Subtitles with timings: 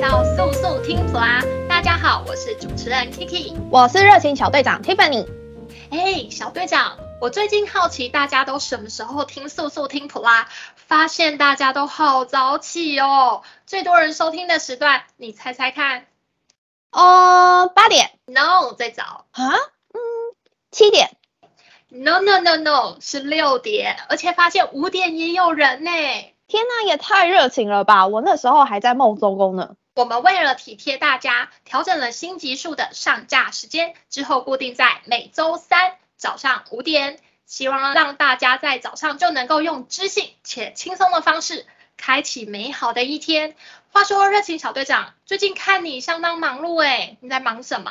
[0.00, 5.28] 到速速听普拉，大家好，我是主持人 Kiki，我是热情小队长 Tiffany。
[5.90, 13.42] 哎，小队长，我最近好奇大家都什么时候听速速听普拉，发现大家都好早起哦。
[13.66, 16.06] 最多人收听的时段，你猜猜看？
[16.92, 19.52] 哦，八点？No，最早啊？
[19.92, 20.00] 嗯，
[20.70, 21.10] 七点
[21.90, 25.90] ？No No No No，是六点，而且发现五点也有人呢。
[26.46, 28.06] 天呐，也太热情了吧！
[28.06, 29.76] 我那时候还在梦周公呢。
[29.94, 43.56] 我们为了体贴大家，调整了新集数的上架时间，之后固定在每周三早上五点，希望让大家在早上就能够用知性且轻松的方式开启美好的一天。
[43.92, 47.90] 话说，热情小队长，最近看你相当忙碌诶，你在忙什么？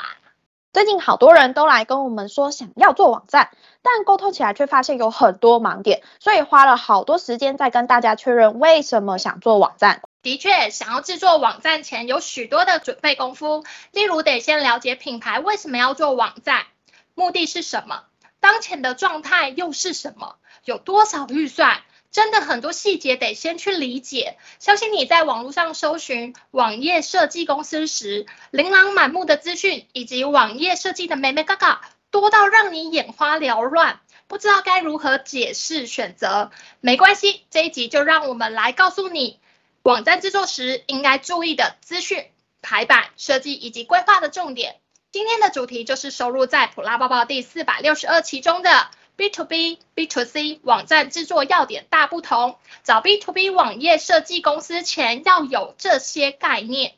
[0.72, 3.50] 最近好多人都来跟我们说想要做网站，
[3.82, 10.00] 但沟通起来却发现有很多盲点，所以花了好多时间在跟大家确认为什么想做网站。
[10.22, 16.66] 的确，想要制作网站前有许多的准备功夫，例如得先了解品牌为什么要做网站，
[17.14, 18.04] 目的是什么，
[18.38, 21.82] 当前的状态又是什么，有多少预算。
[22.10, 36.50] 真的很多细节得先去理解，相信你在网络上搜寻网页设计公司时，琳琅满目的资讯以及网页设计的眉眉嘎嘎多到让你眼花缭乱，不知道该如何解释选择。
[36.80, 39.38] 没关系，这一集就让我们来告诉你，
[39.82, 42.26] 网站制作时应该注意的资讯、
[42.60, 44.76] 排版设计以及规划的重点。
[45.10, 48.88] 今天的主题就是收录在普拉抱报第四百六十二期中的。
[49.16, 56.94] B to B、B to C 网站制作要点大不同，找 B to B 网页设计公司前要有这些概念。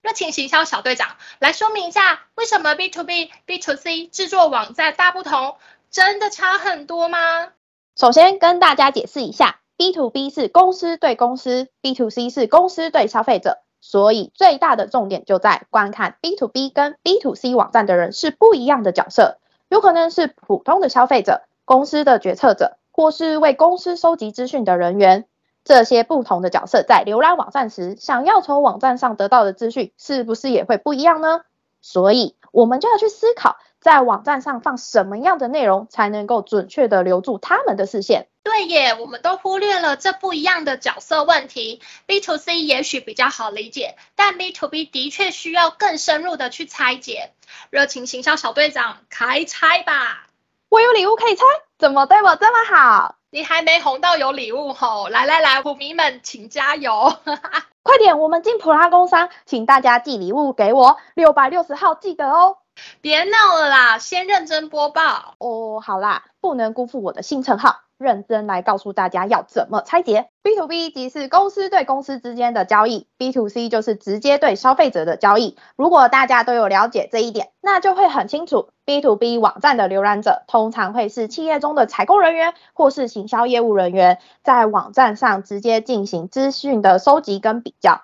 [0.00, 5.56] 热情行销小队长来说明一下，为什么 B to B、B to C 制作网站大不同？
[5.90, 7.48] 真的差很多吗？
[7.96, 19.38] 首先跟大家解释一下，B to B 是公司对公司，B to C 是公司对消费者，所以最大的重点就在观看 B to B 跟 B to C 网站的人是不一样的角色。
[19.70, 25.24] 有可能是普通的消费者、公司的决策者，或是为公司收集资讯的人员。
[25.64, 31.40] 这些不同的角色在浏览网站时，想要从网站上得到的资讯，是不是也会不一样呢？
[31.80, 38.28] 所以，我们就要去思考，在网站上放什么样的内容，才能够准确的留住他们的视线。
[38.42, 41.80] 对耶，我们都忽略了这不一样的角色问题。
[42.06, 47.32] B to C 也许比较好理解，但 B to B 的确需要更深入的去拆解。
[47.70, 50.26] 热情行销小队长，开拆吧！
[50.68, 51.44] 我有礼物可以拆，
[51.78, 53.16] 怎么对我这么好？
[53.30, 55.08] 你还没红到有礼物吼！
[55.08, 57.12] 来来来，普迷们请加油！
[57.82, 62.58] 快点，我们进普拉工商，请大家寄礼物给我，六百六十号记得哦。
[63.00, 65.34] 别闹了啦，先认真播报。
[65.38, 67.80] 哦，好啦，不能辜负我的新称号。
[67.98, 70.30] 认真来告诉大家要怎么拆解。
[70.42, 75.58] B to B 即是公司对公司之间的交易，B to C 就是直接对消费者的交易。
[75.76, 88.00] 如果大家都有了解这一点，那就会很清楚，B to B 网站的浏览者通常会是企业中的采购人员或是行销业务人员，在网站上直接进行资讯的收集跟比较。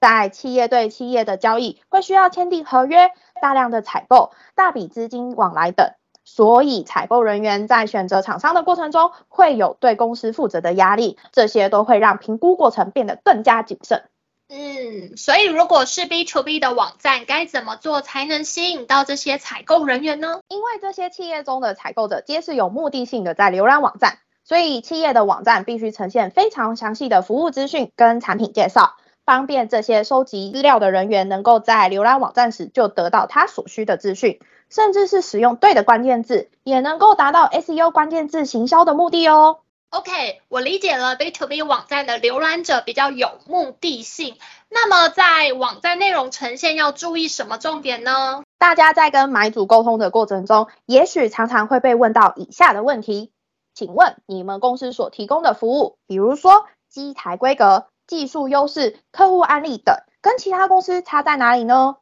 [0.00, 5.90] 在企业对企业的交易会需要签订合约、大量的采购、大笔资金往来等。
[6.24, 14.04] 所以，采购人员在选择厂商的过程中，会有对公司负责的压力，这些都会让评估过程变得更加谨慎。
[14.48, 20.38] 嗯，所以如果是 B to B 的网站，该怎么做才能吸引到这些采购人员呢？
[20.46, 28.94] 因为这些企业中的采购者皆是有目的性的在浏览网站，所以企业的网站必须呈现非常详细的服务资讯跟产品介绍，
[29.24, 34.40] 方便这些收集资料的人员能够在浏览网站时就得到他所需的资讯。
[34.70, 39.58] 甚至是使用对的关键字，也能够达到 SEO 关键字行销的目的哦。
[39.90, 44.38] OK，我理解了 B to B 网站的浏览者比较有目的性。
[44.70, 48.44] 那么在网站内容呈现要注意什么重点呢？
[48.58, 53.30] 大家在跟买主沟通的过程中，也许常常会被问到以下的问题：
[53.74, 61.96] 请问你们公司所提供的服务，比如说机台规格、技术优势、客户案例等，跟其他公司差在哪里呢？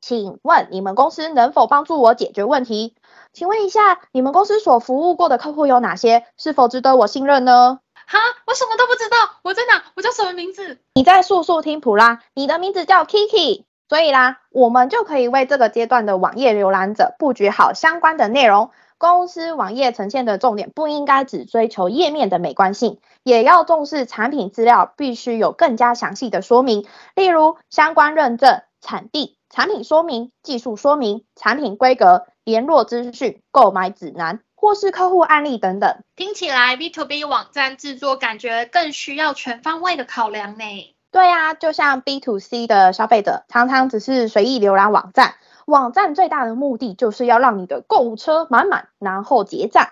[0.00, 2.94] 请问你们公司能否帮助我解决问题？
[3.32, 6.26] 请问一下，你们公司所服务过的客户有哪些？
[6.36, 7.80] 是否值得我信任呢？
[8.06, 9.82] 哈，我什么都不知道，我在哪？
[9.96, 10.78] 我叫什么名字？
[10.94, 18.70] 你在速速听普拉，你的名字叫 Kiki，所以啦，我们就可以为这个阶段的网页浏览者布局好相关的内容。
[18.98, 29.36] 公司网页呈现的重点不应该只追求页面的美观性，也要重视产品资料，必须有更加详细的说明，例如相关认证、产地。
[29.48, 40.64] 产品说明、技术说明、产品规格、联络资讯、购买指南或是客户案例等等，听起来 B to B 网站制作感觉更需要全方位的考量呢。
[41.12, 49.88] 对啊，就像 B to C 的消费者，常常只是随意浏览网站，网站最大的目的就是要让你的购物车满满，然后结账。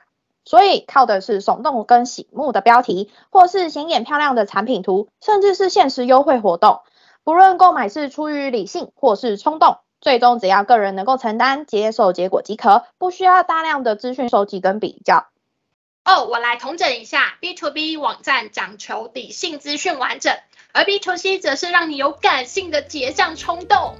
[0.46, 6.82] 所以靠的是耸动跟醒目的标题，或是显眼漂亮的产品图，甚至是限时优惠活动。
[7.24, 15.26] 不论购买是出于理性或是冲动，最终只要个人能够承担、接受结果即可，不需要大量的资讯收集跟比较。
[16.04, 20.36] 哦，我来统整一下，B to B 网站讲求理性资讯完整，
[20.74, 23.96] 而 B to C 则是让你有感性的结账冲动。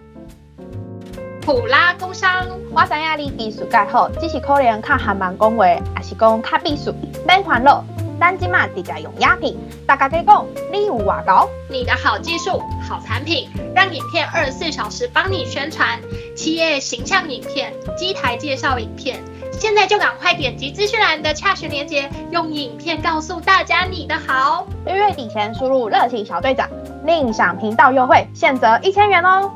[1.45, 6.95] 普拉工商，我知影你技术介好，只是可能较含慢讲话，还是讲较避暑，
[7.27, 7.85] 免烦恼。
[8.19, 9.55] 咱即马直接用鸦片，
[9.87, 11.47] 大家可以讲，你有外高？
[11.69, 16.01] 你的好技术、好产品，让影片二十四小时帮你宣传。
[16.35, 24.67] 企业形象影片、机台介绍影片，现在就赶快点击资讯栏的洽询链接，用影片告诉大家你的好。
[24.87, 26.67] 六月底前输入热情小队长，
[27.05, 29.53] 另享频道优惠，现折一千元哦。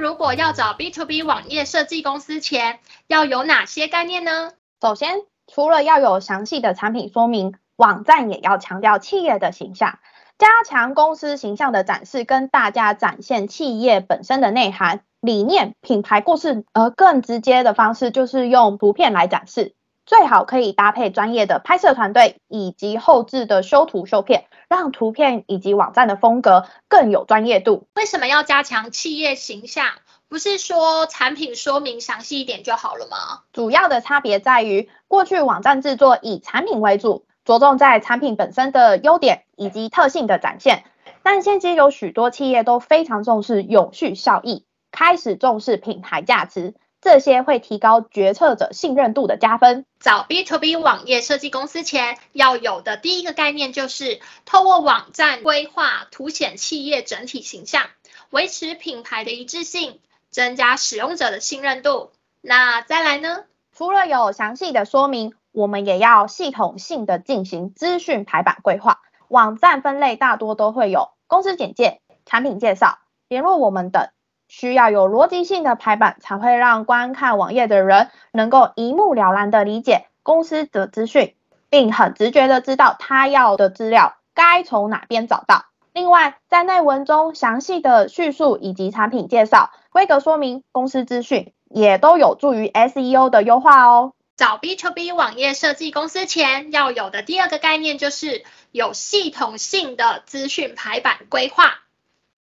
[0.00, 4.52] 如果要找 B to B 网页设计公司前，要有哪些概念呢？
[4.80, 9.98] 首先，除了要有详细的产品说明，网站也要强调企业的形象，
[10.38, 16.64] 加强公司形象的展示，跟大家展现企业本身的内涵、理念、品牌故事。
[16.72, 19.74] 而更直接的方式就是用图片来展示。
[20.10, 27.86] 最好可以搭配专业的拍摄团队以及后置的修图修片，让图片以及网站的风格更有专业度。
[27.94, 29.86] 为什么要加强企业形象？
[30.28, 33.42] 不是说产品说明详细一点就好了吗？
[33.52, 40.82] 主要的差别在于，过去网站制作以产品为主，着重在产品本身的优点以及特性的展现。
[41.22, 46.74] 但现今有许多企业都非常重视永续效益，开始重视品牌价值。
[47.00, 49.86] 这些会提高决策者信任度的加分。
[49.98, 57.84] 找 B to B 网页设计公司前，要有的第一个概念就是，透过网站规划凸显企业整体形象，
[58.30, 59.98] 维持品牌的一致性，
[60.30, 62.10] 增加使用者的信任度。
[62.42, 63.44] 那再来呢？
[63.72, 69.00] 除了有详细的说明，我们也要系统性的进行资讯排版规划。
[69.28, 72.98] 网站分类大多都会有公司简介、产品介绍、
[73.28, 74.08] 联络我们等。
[74.50, 81.34] 需要有逻辑性的排版，才会让观看网页的人能够一目了然的理解公司的资讯，
[81.68, 85.66] 并很直觉的知道他要的资料该从哪边找到。
[85.92, 94.14] 另外，在内文中详细的叙述以及产品介绍、规格说明、公司资讯，也都有助于 SEO 的优化哦。
[94.36, 98.42] 找 B to B 网页设计公司前，要有的第二个概念就是
[98.72, 101.80] 有系统性的资讯排版规划。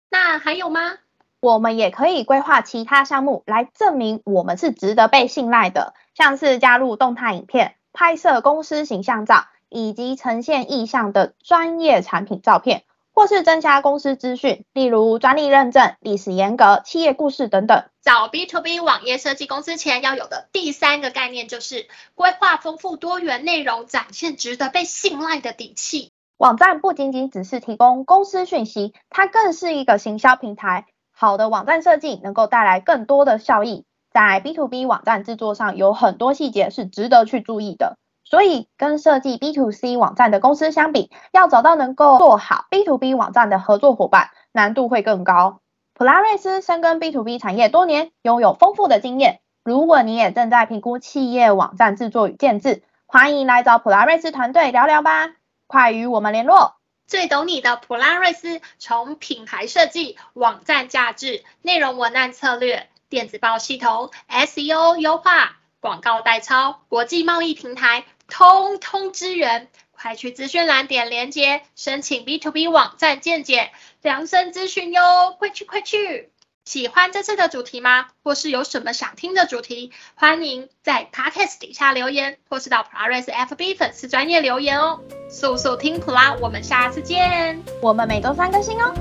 [0.09, 0.95] 那还有吗？
[1.41, 12.83] 我们也可以规划其他项目来证明我们是值得被信赖的，像是加入动态影片、拍摄公司形象照，以及呈现意向的专业产品照片，
[13.15, 17.85] 或是增加公司资讯，例如专利认证、历史沿革、企业故事等等。
[18.03, 21.87] 找 B to B 网页设计公司前要有的第三个概念就是
[22.17, 26.11] 规划丰富多元内容，展现值得被信赖的底气。
[26.37, 30.87] 网站不仅仅只是提供公司讯息，它更是一个行销平台。
[31.21, 45.59] 好的网站设计能够带来更多的效益，在 B to B 网站制作上有很多细节是值得去注意的，所以跟设计 B to C 网站的公司相比，要找到能够做好 B to B 网站的合作伙伴，难度会更高。
[45.93, 49.41] 普拉瑞斯深耕 B to B 产业多年，拥有丰富的经验。
[49.65, 55.33] 如果你也正在评估企业网站制作与建制，欢迎来找普拉瑞斯团队聊聊吧，
[55.67, 56.78] 快与我们联络。
[57.09, 69.69] 最懂你的普拉瑞斯，从品牌设计、网站架置、内容文案策略、电子报系统、SEO 优化、广告代操、国际贸易平台，通通支援。
[69.91, 73.73] 快去资讯栏点连接，申请 B to B 网站见解，
[74.03, 75.35] 量身咨询哟！
[75.39, 76.31] 快去快去！
[76.67, 78.11] 喜欢这次的主题吗？
[78.23, 79.93] 或是有什么想听的主题？
[80.15, 85.01] 欢迎在 Podcast 底下留言，或是到普拉瑞斯 FB 粉丝专业留言哦。
[85.29, 87.63] 速速听普拉，我们下次见。
[87.81, 88.93] 我们每周三更新哦。